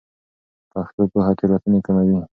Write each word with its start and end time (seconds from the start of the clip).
پښتو 0.71 1.01
پوهه 1.11 1.31
تېروتنې 1.39 1.79
کموي. 1.85 2.19